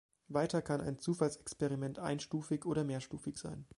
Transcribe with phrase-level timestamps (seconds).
[0.29, 3.67] Weiter kann ein Zufallsexperiment "einstufig" oder "mehrstufig" sein.